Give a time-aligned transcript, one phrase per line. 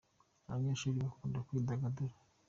[0.49, 2.15] Abanyeshuri bakunda kwidagadura.